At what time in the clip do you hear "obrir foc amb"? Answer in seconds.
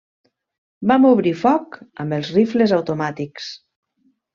1.11-2.19